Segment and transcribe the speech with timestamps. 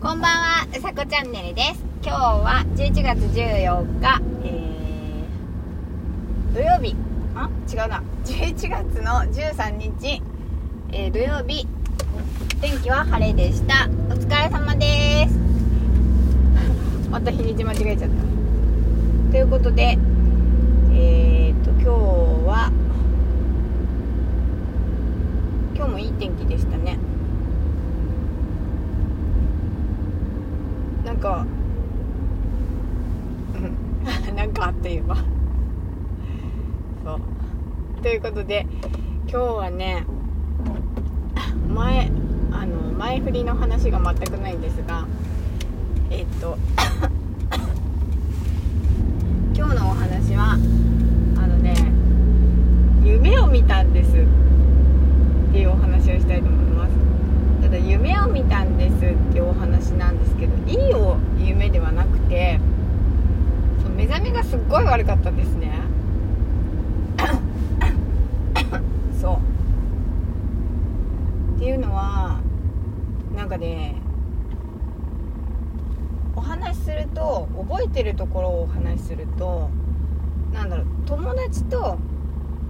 [0.00, 1.84] こんばんは、うさこチャンネルです。
[2.04, 6.94] 今日は11月14日、えー、土曜日、
[7.34, 10.22] あ違うな、11月の13日、
[10.92, 11.66] えー、土曜日、
[12.60, 13.88] 天気は晴れでした。
[14.08, 15.34] お疲れ様です。
[17.10, 19.32] また日にち間違えちゃった。
[19.32, 19.98] ということで、
[20.92, 21.88] えーと、今日
[22.46, 22.70] は、
[25.74, 27.07] 今日もいい天気でしたね。
[31.18, 31.44] なんか。
[33.54, 33.58] う
[34.32, 35.22] んなんかあっという間そ
[37.14, 37.20] う。
[38.02, 38.64] ということで
[39.28, 40.04] 今日はね
[41.74, 42.08] 前
[42.52, 45.08] あの前振りの話が全くないんですが
[46.10, 46.56] えっと
[49.56, 50.56] 今日のお話はあ
[51.48, 51.74] のね
[53.04, 54.12] 夢を見たんですっ
[55.52, 56.92] ていうお話をしたいと思います
[57.62, 58.44] ただ夢を見
[59.08, 62.60] たんですっていうお話なんですけどいいお夢ではなくて
[63.82, 65.72] その目覚めがすっごい悪かったんですね。
[69.20, 69.38] そう。
[71.56, 72.40] っていうのは
[73.34, 73.96] なんかね
[76.36, 79.70] お話しすると覚えてるところをお話しすると
[80.52, 81.98] なんだろう友達と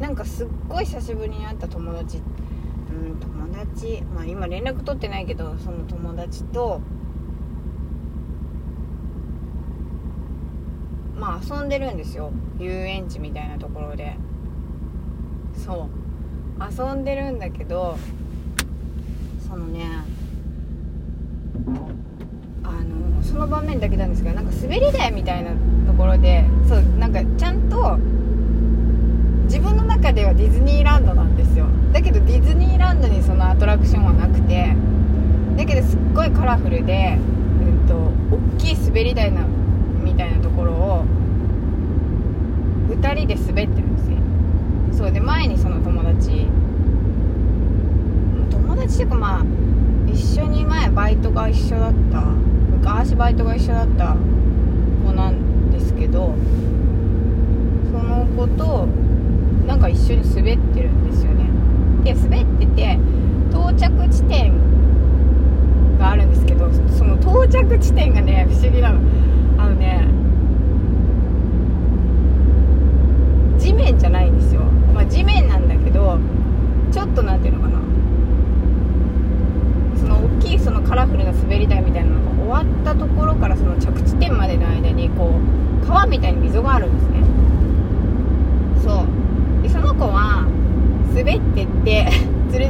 [0.00, 2.20] なんかすっごい久しぶりに会った友達
[2.94, 6.80] うん友達まあ今連絡取ってないけどその友達と
[11.16, 12.32] まあ遊んでるんですよ。
[12.58, 14.16] 遊園地みたいなところで。
[15.54, 16.04] そう。
[16.60, 17.98] 遊んでるんだけど
[19.46, 20.04] そのね
[22.62, 25.50] あのその場面だけなんですけどなんか滑り台みたいな
[25.86, 27.98] ところでそうなんかちゃんと
[29.44, 34.74] 自分の中ではディズニーランドなんですよだけどディズニーランドにそのアトラクションはなくて
[35.56, 37.94] だけどすっごいカラフルで、うんと、
[38.56, 39.44] 大きい滑り台な
[40.02, 41.04] みたいなところを
[42.88, 44.16] 2人で滑ってるんですよ。
[44.92, 46.46] そうで前にその友達。
[48.50, 49.44] 友達っていうかまあ
[50.06, 52.44] 一緒に前バイトが一緒だった。
[52.84, 54.14] 昔バイトが一緒だった
[55.06, 56.34] 子なんですけど
[57.90, 58.86] その子と
[59.66, 61.48] なんか一緒に滑ってるんですよね
[62.04, 62.98] で滑ってて
[63.50, 64.52] 到着地点
[65.98, 69.00] があるんですけどその到着地点がね不思議なの。
[69.58, 70.08] あのね
[73.58, 74.62] 地面じゃないんですよ、
[74.94, 76.18] まあ、地面なんだけど
[76.90, 77.78] ちょっと何ていうのかな。
[79.98, 85.38] その大きいそのカラフルな滑り台みたいなのが終わったところからその着地点までの間にこ
[85.82, 87.22] う川みたいに溝があるんですね。
[88.82, 89.62] そう。
[89.62, 90.46] でその子は
[91.14, 92.08] 滑ってって
[92.50, 92.68] つる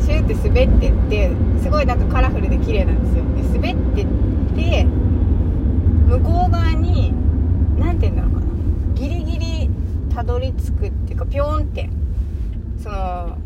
[0.00, 4.06] シューって滑ってってすごいなんかカラフルで綺麗なんですよで滑ってっ
[4.56, 4.84] て
[6.08, 7.12] 向こう側に
[7.78, 8.46] 何て言うんだろうかな
[8.94, 9.70] ギリギリ
[10.14, 11.88] たどり着くっていうかピョーンって
[12.82, 13.38] その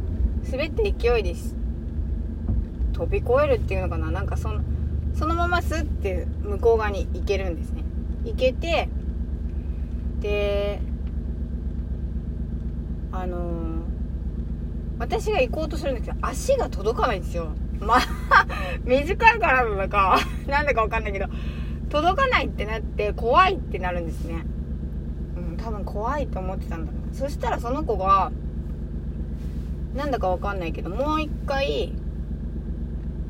[0.50, 1.34] 滑って勢いで
[2.93, 4.10] 飛び越えるっていうのかな。
[4.10, 4.60] なんかその
[5.15, 7.84] そのままスッて向こう側に行けるんですね。
[8.25, 8.88] 行けて
[10.21, 10.81] で
[13.12, 13.42] あのー、
[14.98, 17.53] 私が行こうとするんですけど足が届かないんですよ。
[17.78, 18.00] まあ
[18.84, 21.26] 短いからなのかなんだかわかんないけど
[21.91, 24.44] 届かないってなって怖いってなるんですね。
[25.62, 28.32] 多分怖いと思ってたんだそしたらその子が
[29.96, 31.92] なんだかわかんないけどもう一回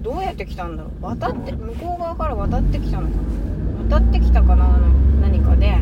[0.02, 1.04] どうやって来たんだろう。
[1.04, 3.16] 渡って向こう側から渡ってきたのか
[3.88, 3.98] な。
[3.98, 4.66] 渡ってきたかな
[5.20, 5.76] 何かで。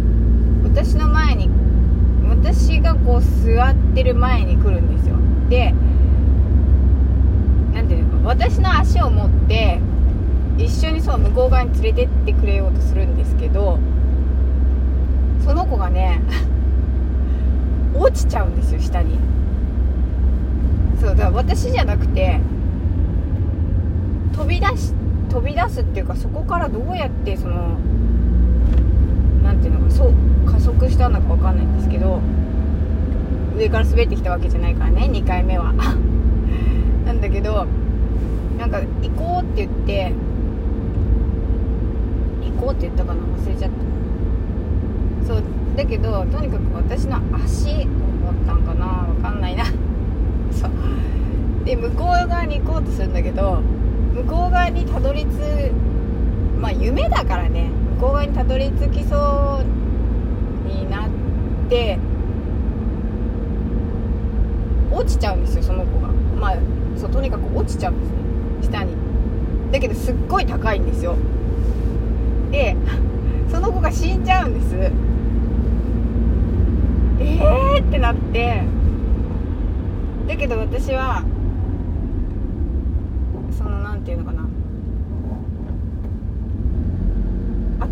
[0.62, 1.48] 私の前に
[2.28, 5.16] 私がこう座ってる前に来るんですよ。
[5.48, 5.74] で
[7.72, 9.80] 何ていうのか私の足を持って
[10.58, 13.78] 一緒にそう向こう側に連れてってくれようとするんですけど
[15.70, 16.20] 子がね
[17.94, 19.18] 落ちちゃうんですよ下に。
[21.00, 22.40] そうだから私じゃなくて
[24.36, 24.92] 飛び出し
[25.30, 27.78] 飛び出すっていうかそこからどうやってその
[29.42, 30.12] 何ていうのかそう
[30.50, 32.20] 加速したのか分かんないんですけど
[33.56, 35.72] 上から滑ってきたわけじゃないからね2回目は。
[37.06, 37.66] なんだけど
[38.58, 40.12] なんか行こうって言って
[42.44, 43.20] 行こうって言ったかな？
[43.22, 45.26] 忘れちゃった。
[45.26, 45.42] そう
[45.76, 49.64] だけどとにかく私の足を持ったんかな分かんないな。
[50.52, 50.70] そう。
[51.64, 53.60] で向こう側に行こうとするんだけど
[54.14, 55.28] 向こう側にたどり着
[56.60, 57.70] まあ夢だからね。
[57.96, 61.08] 向こう側にたどり着きそうになっ
[61.68, 61.98] て
[64.90, 66.08] 落ちちゃうんですよその子が。
[66.40, 66.56] まあ
[66.96, 68.78] そうとにかく落ちちゃうんですね。
[68.78, 68.92] 下に。
[69.72, 71.14] だけどすっごい高いんですよ。
[72.50, 72.76] で
[73.48, 75.09] その子が死んじゃうんです。
[77.40, 78.62] えーってなって。
[80.28, 81.24] だけど私は
[83.56, 84.46] その何て言うのかな。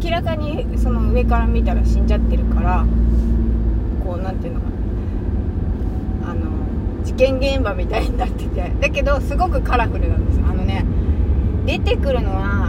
[0.00, 2.86] 明らかにその上から見たら死んじゃってるから
[4.04, 4.66] こう何て言うのか
[6.24, 6.30] な。
[6.30, 8.72] あの事件現場みたいになってて。
[8.80, 10.84] だけどすごくカラフルなんですあのね
[11.66, 12.68] 出てくるのは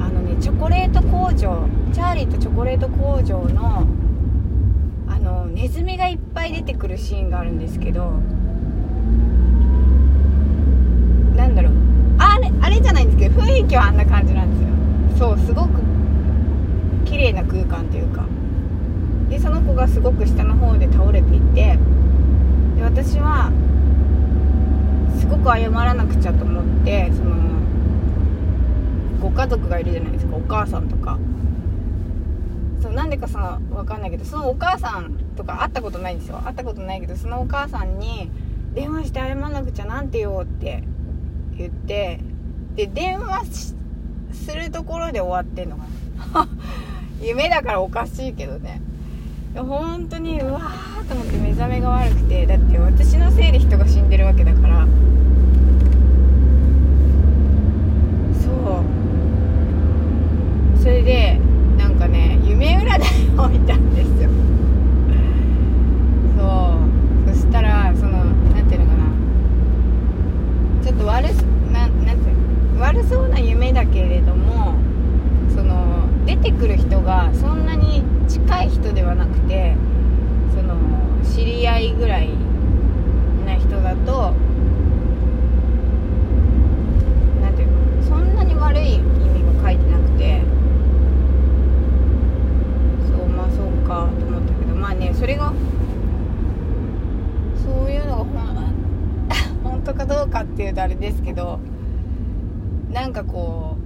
[0.00, 3.86] あのねチョコレート工場チャーリーとチョコレート工場の
[5.56, 8.10] ネズミがいっぱい出てくるシーンがあるんですけど
[11.34, 11.72] なんだろう。
[12.18, 14.56] あれあれじゃないんですけど雰囲気はあんな感じなんで
[15.16, 15.34] すよ。
[15.34, 15.80] そうすごく
[17.06, 18.26] 綺麗な空間というか。
[19.30, 21.78] でその子がすごく下の方で倒れていて
[22.76, 23.50] で私は
[25.18, 27.34] すごく謝らなくちゃと思ってその
[29.22, 31.18] ご家族がいるじゃないですかお母さんとか。
[32.86, 36.40] そうなんでかその分かんないけどそのお母さんとか会ったことないんですよ。
[36.44, 38.30] 会ったことないけどそのお母さんに
[38.74, 40.84] 電話して謝らなくちゃなんてよって
[41.56, 42.20] 言って
[42.76, 43.74] で電話
[44.32, 45.82] するところで終わってんのか
[46.32, 46.48] な。
[47.20, 48.80] 夢だからおかしいけどね。
[49.56, 54.86] 本当にうわーと思って目覚めが悪くてだって私のせいで人が死んでるわけだから。
[58.40, 58.50] そ
[60.78, 60.78] う。
[60.78, 61.40] それで
[62.58, 64.30] 夢占いを見たんですよ
[66.36, 66.42] そ
[67.30, 68.24] うそしたらその
[68.54, 69.04] 何ていうのかな
[70.82, 71.24] ちょっと悪
[71.72, 72.30] ななんて
[72.80, 74.74] 悪そうな夢だけれども
[75.54, 79.76] その出てくる人がそんなに近い人ではなくて
[80.54, 80.76] その
[81.22, 82.30] 知り合いぐらい
[83.44, 84.32] な人だと
[87.42, 90.40] なんていうのそんなに悪い意味が書いてなくて
[93.06, 95.52] そうまあそうかと思ったけどまあねそれが
[97.64, 98.40] そういうのが
[99.62, 101.60] ほん本当かどうかっていうとあれですけど
[102.92, 103.76] なんかこ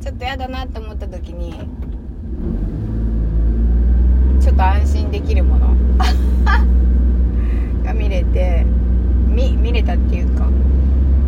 [0.00, 1.54] うちょっと嫌だなって思った時に
[4.42, 5.74] ちょっと安心できるもの
[7.82, 8.66] が見れて
[9.26, 10.48] 見見れたっていうか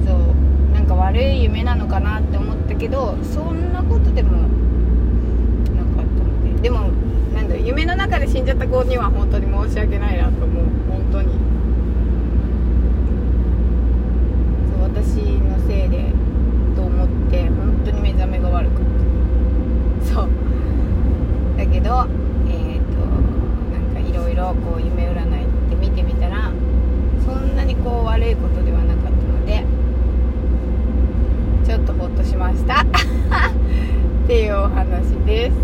[0.07, 6.63] そうなんか悪い夢なのかなって思ったけどそんなことでもなかったので。
[6.63, 6.91] でも
[7.35, 10.65] なんだろ夢の中で死んじゃった子には本当に申し訳ないなと思う。
[10.91, 11.29] 本当に
[14.71, 16.13] そう私のせいで
[16.79, 20.29] と思って本当に目覚めが悪くってそう。
[21.57, 22.07] だけど
[22.49, 23.07] えっ、ー、と
[23.73, 26.53] なんかいろいろこう夢占いって見てみたら
[27.25, 29.65] そんなにこう悪いことではなかったので
[31.65, 32.83] ちょっとホッとしました。
[34.25, 35.57] っていうお話です。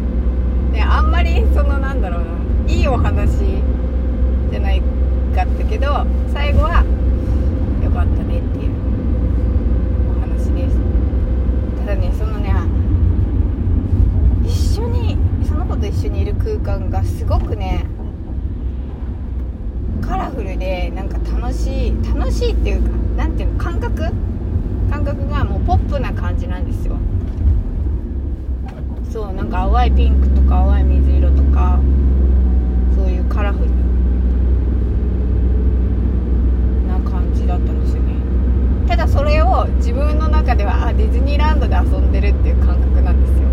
[0.72, 2.24] であんまりそのなんだろう
[2.66, 3.38] ないいお話
[4.50, 4.80] じゃない
[5.34, 6.84] かったけど最後は
[7.82, 8.72] 良かったねっていう
[10.16, 10.76] お話です。
[11.80, 12.54] ただねそのね
[14.44, 17.84] 一緒にその子と一緒にいる空間がすごくね
[20.00, 22.88] カラフルでなんか楽しい楽しいっていうか
[23.18, 24.10] 何ていうの感覚？
[24.90, 26.96] 感覚がもうポップな感じなんですよ。
[29.12, 31.78] そうなんか淡いピンクとか淡い水色とか
[32.96, 33.70] そういうカラフル
[36.88, 38.14] な感じだったんですよね。
[38.88, 43.44] ただそれを自分の中ではあディズニーランドで遊んでるっていう感覚なんですよ。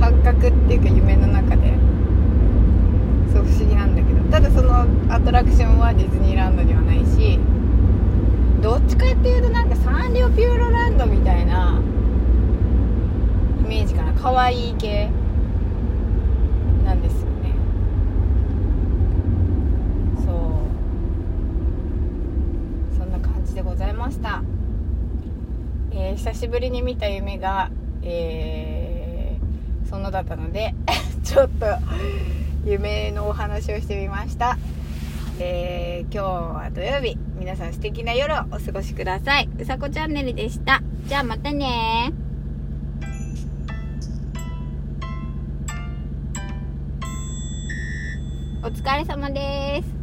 [0.00, 1.74] 感覚っていうか夢の中で
[3.32, 7.38] そう不思議なんだけどただそのアトラクションはディズニーランドにはないし
[8.60, 11.80] どっちかっていうとなんかサンリオピューロランドみたいな
[13.60, 14.12] イメージかな。
[14.14, 15.08] 可愛い系
[16.84, 17.54] なんですよね。
[20.16, 20.32] そ
[22.92, 22.98] う。
[22.98, 24.42] そんな感じでございました、
[25.92, 27.70] えー、久しぶりに見た夢が
[28.02, 30.74] えー、そのだったので
[31.22, 31.66] ちょっと
[32.64, 34.58] 夢のお話をしてみました。
[35.42, 37.16] えー、今日は土曜日。
[37.38, 39.48] 皆さん素敵な夜をお過ごしください。
[39.58, 40.82] うさこチャンネルでした。
[41.06, 42.12] じゃあまたね。
[48.62, 49.99] お疲れ様です。